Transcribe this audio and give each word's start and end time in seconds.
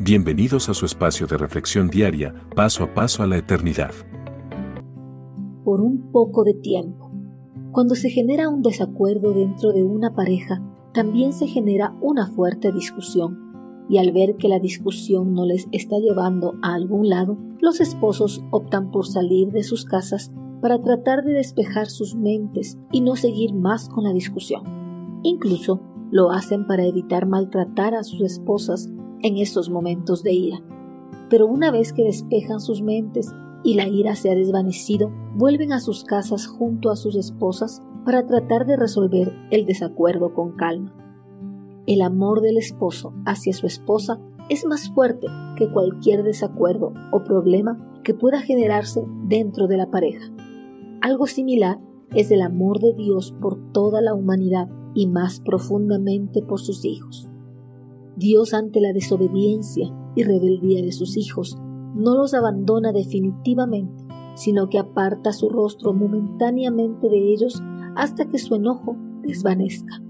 Bienvenidos 0.00 0.68
a 0.68 0.74
su 0.74 0.86
espacio 0.86 1.28
de 1.28 1.38
reflexión 1.38 1.88
diaria, 1.88 2.34
paso 2.56 2.82
a 2.82 2.92
paso 2.92 3.22
a 3.22 3.28
la 3.28 3.36
eternidad. 3.36 3.92
Por 5.64 5.80
un 5.80 6.10
poco 6.10 6.42
de 6.42 6.54
tiempo. 6.54 7.12
Cuando 7.70 7.94
se 7.94 8.10
genera 8.10 8.48
un 8.48 8.60
desacuerdo 8.60 9.32
dentro 9.32 9.72
de 9.72 9.84
una 9.84 10.12
pareja, 10.12 10.60
también 10.92 11.32
se 11.32 11.46
genera 11.46 11.96
una 12.00 12.26
fuerte 12.26 12.72
discusión. 12.72 13.38
Y 13.88 13.98
al 13.98 14.10
ver 14.10 14.36
que 14.36 14.48
la 14.48 14.58
discusión 14.58 15.32
no 15.32 15.46
les 15.46 15.68
está 15.70 15.96
llevando 16.00 16.54
a 16.60 16.74
algún 16.74 17.08
lado, 17.08 17.38
los 17.60 17.80
esposos 17.80 18.44
optan 18.50 18.90
por 18.90 19.06
salir 19.06 19.52
de 19.52 19.62
sus 19.62 19.84
casas 19.84 20.32
para 20.60 20.82
tratar 20.82 21.22
de 21.22 21.34
despejar 21.34 21.86
sus 21.86 22.16
mentes 22.16 22.78
y 22.90 23.00
no 23.00 23.14
seguir 23.14 23.54
más 23.54 23.88
con 23.88 24.02
la 24.02 24.12
discusión. 24.12 24.64
Incluso 25.22 25.80
lo 26.10 26.32
hacen 26.32 26.66
para 26.66 26.84
evitar 26.84 27.26
maltratar 27.26 27.94
a 27.94 28.02
sus 28.02 28.22
esposas 28.22 28.90
en 29.24 29.38
estos 29.38 29.70
momentos 29.70 30.22
de 30.22 30.34
ira. 30.34 30.62
Pero 31.30 31.46
una 31.46 31.72
vez 31.72 31.92
que 31.92 32.04
despejan 32.04 32.60
sus 32.60 32.82
mentes 32.82 33.32
y 33.64 33.74
la 33.74 33.88
ira 33.88 34.14
se 34.14 34.30
ha 34.30 34.34
desvanecido, 34.34 35.10
vuelven 35.34 35.72
a 35.72 35.80
sus 35.80 36.04
casas 36.04 36.46
junto 36.46 36.90
a 36.90 36.96
sus 36.96 37.16
esposas 37.16 37.82
para 38.04 38.26
tratar 38.26 38.66
de 38.66 38.76
resolver 38.76 39.32
el 39.50 39.64
desacuerdo 39.64 40.34
con 40.34 40.52
calma. 40.52 40.94
El 41.86 42.02
amor 42.02 42.42
del 42.42 42.58
esposo 42.58 43.14
hacia 43.24 43.54
su 43.54 43.66
esposa 43.66 44.20
es 44.50 44.66
más 44.66 44.90
fuerte 44.90 45.26
que 45.56 45.72
cualquier 45.72 46.22
desacuerdo 46.22 46.92
o 47.10 47.24
problema 47.24 47.78
que 48.04 48.12
pueda 48.12 48.40
generarse 48.40 49.02
dentro 49.24 49.68
de 49.68 49.78
la 49.78 49.90
pareja. 49.90 50.30
Algo 51.00 51.26
similar 51.26 51.78
es 52.14 52.30
el 52.30 52.42
amor 52.42 52.78
de 52.78 52.92
Dios 52.92 53.34
por 53.40 53.72
toda 53.72 54.02
la 54.02 54.12
humanidad 54.12 54.68
y 54.94 55.06
más 55.06 55.40
profundamente 55.40 56.42
por 56.42 56.60
sus 56.60 56.84
hijos. 56.84 57.30
Dios 58.16 58.54
ante 58.54 58.80
la 58.80 58.92
desobediencia 58.92 59.92
y 60.14 60.22
rebeldía 60.22 60.82
de 60.82 60.92
sus 60.92 61.16
hijos 61.16 61.58
no 61.94 62.16
los 62.16 62.34
abandona 62.34 62.92
definitivamente, 62.92 64.04
sino 64.34 64.68
que 64.68 64.78
aparta 64.78 65.32
su 65.32 65.48
rostro 65.48 65.92
momentáneamente 65.92 67.08
de 67.08 67.32
ellos 67.32 67.62
hasta 67.96 68.26
que 68.26 68.38
su 68.38 68.56
enojo 68.56 68.96
desvanezca. 69.22 70.02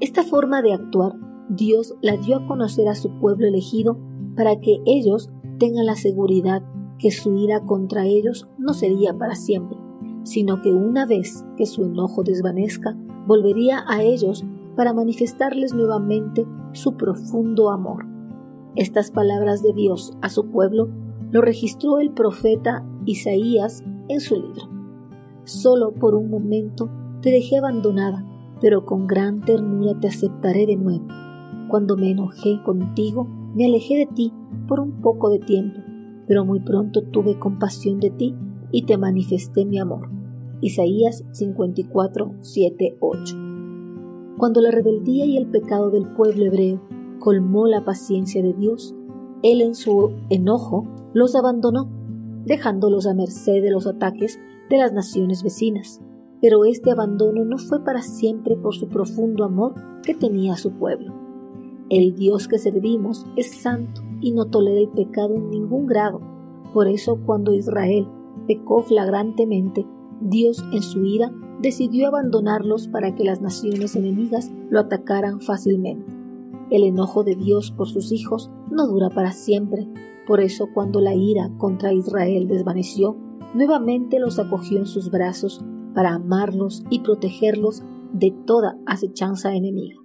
Esta 0.00 0.22
forma 0.22 0.62
de 0.62 0.74
actuar 0.74 1.14
Dios 1.48 1.94
la 2.00 2.16
dio 2.16 2.36
a 2.36 2.46
conocer 2.46 2.88
a 2.88 2.94
su 2.94 3.10
pueblo 3.18 3.46
elegido 3.46 3.98
para 4.36 4.60
que 4.60 4.80
ellos 4.86 5.30
tengan 5.58 5.86
la 5.86 5.96
seguridad 5.96 6.62
que 6.98 7.10
su 7.10 7.36
ira 7.36 7.60
contra 7.60 8.06
ellos 8.06 8.48
no 8.58 8.74
sería 8.74 9.16
para 9.16 9.34
siempre, 9.34 9.78
sino 10.22 10.62
que 10.62 10.72
una 10.72 11.04
vez 11.04 11.44
que 11.56 11.66
su 11.66 11.84
enojo 11.84 12.22
desvanezca, 12.22 12.96
volvería 13.26 13.84
a 13.86 14.02
ellos 14.02 14.44
para 14.76 14.92
manifestarles 14.92 15.74
nuevamente 15.74 16.46
su 16.72 16.96
profundo 16.96 17.70
amor. 17.70 18.06
Estas 18.74 19.10
palabras 19.10 19.62
de 19.62 19.72
Dios 19.72 20.16
a 20.22 20.28
su 20.28 20.50
pueblo 20.50 20.88
lo 21.30 21.40
registró 21.40 21.98
el 21.98 22.10
profeta 22.10 22.84
Isaías 23.04 23.82
en 24.08 24.20
su 24.20 24.34
libro. 24.36 24.68
Solo 25.44 25.92
por 25.92 26.14
un 26.14 26.30
momento 26.30 26.88
te 27.20 27.30
dejé 27.30 27.58
abandonada, 27.58 28.24
pero 28.60 28.86
con 28.86 29.06
gran 29.06 29.40
ternura 29.40 29.98
te 29.98 30.08
aceptaré 30.08 30.66
de 30.66 30.76
nuevo. 30.76 31.06
Cuando 31.68 31.96
me 31.96 32.10
enojé 32.10 32.62
contigo, 32.62 33.26
me 33.54 33.66
alejé 33.66 33.96
de 33.96 34.06
ti 34.06 34.32
por 34.68 34.80
un 34.80 35.00
poco 35.00 35.30
de 35.30 35.38
tiempo, 35.38 35.80
pero 36.26 36.44
muy 36.44 36.60
pronto 36.60 37.02
tuve 37.02 37.38
compasión 37.38 38.00
de 38.00 38.10
ti 38.10 38.34
y 38.70 38.82
te 38.82 38.96
manifesté 38.96 39.64
mi 39.64 39.78
amor. 39.78 40.10
Isaías 40.60 41.24
54, 41.32 42.34
7, 42.40 42.96
8. 43.00 43.51
Cuando 44.38 44.60
la 44.60 44.70
rebeldía 44.70 45.24
y 45.24 45.36
el 45.36 45.46
pecado 45.46 45.90
del 45.90 46.06
pueblo 46.08 46.44
hebreo 46.44 46.80
colmó 47.18 47.66
la 47.66 47.84
paciencia 47.84 48.42
de 48.42 48.52
Dios, 48.52 48.94
Él 49.42 49.60
en 49.60 49.74
su 49.74 50.12
enojo 50.30 50.86
los 51.12 51.34
abandonó, 51.36 51.88
dejándolos 52.44 53.06
a 53.06 53.14
merced 53.14 53.62
de 53.62 53.70
los 53.70 53.86
ataques 53.86 54.40
de 54.70 54.78
las 54.78 54.92
naciones 54.92 55.42
vecinas. 55.42 56.00
Pero 56.40 56.64
este 56.64 56.90
abandono 56.90 57.44
no 57.44 57.58
fue 57.58 57.84
para 57.84 58.02
siempre 58.02 58.56
por 58.56 58.74
su 58.74 58.88
profundo 58.88 59.44
amor 59.44 59.74
que 60.02 60.14
tenía 60.14 60.54
a 60.54 60.56
su 60.56 60.72
pueblo. 60.72 61.14
El 61.88 62.14
Dios 62.14 62.48
que 62.48 62.58
servimos 62.58 63.26
es 63.36 63.60
santo 63.60 64.00
y 64.20 64.32
no 64.32 64.46
tolera 64.46 64.80
el 64.80 64.88
pecado 64.88 65.34
en 65.34 65.50
ningún 65.50 65.86
grado. 65.86 66.20
Por 66.72 66.88
eso 66.88 67.18
cuando 67.24 67.52
Israel 67.52 68.08
pecó 68.46 68.82
flagrantemente, 68.82 69.86
Dios 70.20 70.64
en 70.72 70.82
su 70.82 71.04
ira 71.04 71.32
decidió 71.62 72.08
abandonarlos 72.08 72.88
para 72.88 73.14
que 73.14 73.24
las 73.24 73.40
naciones 73.40 73.94
enemigas 73.94 74.50
lo 74.68 74.80
atacaran 74.80 75.40
fácilmente. 75.40 76.12
El 76.70 76.82
enojo 76.82 77.22
de 77.22 77.36
Dios 77.36 77.70
por 77.70 77.88
sus 77.88 78.10
hijos 78.10 78.50
no 78.70 78.88
dura 78.88 79.10
para 79.10 79.32
siempre, 79.32 79.86
por 80.26 80.40
eso 80.40 80.68
cuando 80.74 81.00
la 81.00 81.14
ira 81.14 81.50
contra 81.58 81.92
Israel 81.92 82.48
desvaneció, 82.48 83.16
nuevamente 83.54 84.18
los 84.18 84.38
acogió 84.38 84.78
en 84.78 84.86
sus 84.86 85.10
brazos 85.10 85.64
para 85.94 86.14
amarlos 86.14 86.82
y 86.90 87.00
protegerlos 87.00 87.82
de 88.12 88.32
toda 88.44 88.76
acechanza 88.86 89.54
enemiga. 89.54 89.96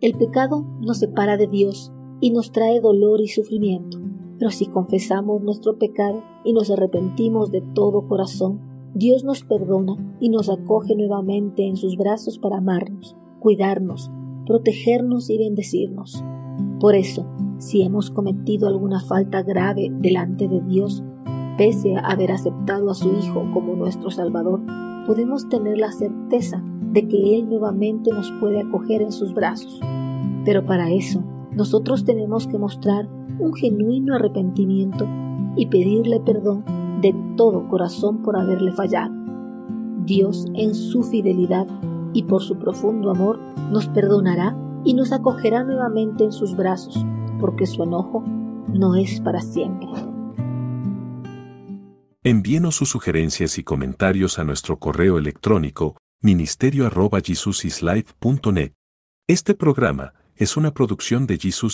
El 0.00 0.14
pecado 0.14 0.64
nos 0.80 0.98
separa 0.98 1.36
de 1.36 1.46
Dios 1.46 1.92
y 2.20 2.30
nos 2.30 2.52
trae 2.52 2.80
dolor 2.80 3.20
y 3.20 3.28
sufrimiento, 3.28 3.98
pero 4.38 4.50
si 4.50 4.66
confesamos 4.66 5.42
nuestro 5.42 5.78
pecado 5.78 6.22
y 6.44 6.52
nos 6.52 6.70
arrepentimos 6.70 7.50
de 7.50 7.60
todo 7.60 8.06
corazón, 8.06 8.73
Dios 8.96 9.24
nos 9.24 9.42
perdona 9.42 9.96
y 10.20 10.28
nos 10.28 10.48
acoge 10.48 10.94
nuevamente 10.94 11.66
en 11.66 11.76
sus 11.76 11.96
brazos 11.96 12.38
para 12.38 12.58
amarnos, 12.58 13.16
cuidarnos, 13.40 14.08
protegernos 14.46 15.30
y 15.30 15.38
bendecirnos. 15.38 16.22
Por 16.78 16.94
eso, 16.94 17.26
si 17.58 17.82
hemos 17.82 18.12
cometido 18.12 18.68
alguna 18.68 19.00
falta 19.00 19.42
grave 19.42 19.90
delante 19.98 20.46
de 20.46 20.60
Dios, 20.60 21.02
pese 21.58 21.96
a 21.96 22.06
haber 22.06 22.30
aceptado 22.30 22.88
a 22.88 22.94
su 22.94 23.12
Hijo 23.14 23.44
como 23.52 23.74
nuestro 23.74 24.12
Salvador, 24.12 24.60
podemos 25.08 25.48
tener 25.48 25.76
la 25.78 25.90
certeza 25.90 26.62
de 26.92 27.08
que 27.08 27.34
Él 27.34 27.48
nuevamente 27.48 28.12
nos 28.12 28.30
puede 28.38 28.60
acoger 28.60 29.02
en 29.02 29.10
sus 29.10 29.34
brazos. 29.34 29.80
Pero 30.44 30.66
para 30.66 30.92
eso, 30.92 31.24
nosotros 31.50 32.04
tenemos 32.04 32.46
que 32.46 32.58
mostrar 32.58 33.08
un 33.40 33.54
genuino 33.54 34.14
arrepentimiento 34.14 35.04
y 35.56 35.66
pedirle 35.66 36.20
perdón 36.20 36.83
de 37.04 37.14
todo 37.36 37.68
corazón 37.68 38.22
por 38.22 38.36
haberle 38.36 38.72
fallado. 38.72 39.14
Dios, 40.06 40.46
en 40.54 40.74
su 40.74 41.02
fidelidad 41.02 41.66
y 42.14 42.22
por 42.22 42.42
su 42.42 42.58
profundo 42.58 43.10
amor, 43.10 43.38
nos 43.70 43.88
perdonará 43.88 44.56
y 44.84 44.94
nos 44.94 45.12
acogerá 45.12 45.64
nuevamente 45.64 46.24
en 46.24 46.32
sus 46.32 46.56
brazos, 46.56 47.04
porque 47.40 47.66
su 47.66 47.82
enojo 47.82 48.24
no 48.68 48.96
es 48.96 49.20
para 49.20 49.42
siempre. 49.42 49.88
Envíenos 52.22 52.76
sus 52.76 52.88
sugerencias 52.88 53.58
y 53.58 53.64
comentarios 53.64 54.38
a 54.38 54.44
nuestro 54.44 54.78
correo 54.78 55.18
electrónico 55.18 55.98
ministerio.jesusislife.net. 56.22 58.72
Este 59.26 59.54
programa 59.54 60.14
es 60.36 60.56
una 60.56 60.72
producción 60.72 61.26
de 61.26 61.36
Jesus 61.36 61.72